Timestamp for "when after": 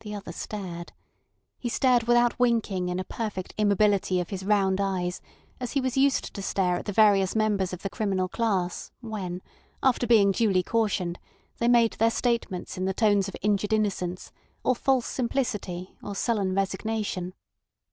9.00-10.04